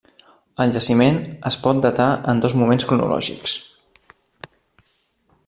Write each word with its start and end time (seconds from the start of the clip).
El 0.63 0.71
jaciment 0.77 1.19
es 1.49 1.57
pot 1.65 1.83
datar 1.87 2.07
en 2.33 2.41
dos 2.47 2.57
moments 2.63 2.89
cronològics. 2.93 3.55